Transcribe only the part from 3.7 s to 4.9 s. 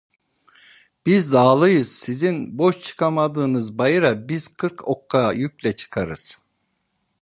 bayıra biz kırk